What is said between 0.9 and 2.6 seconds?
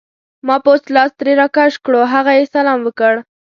لاس ترې راکش کړو، هغه یې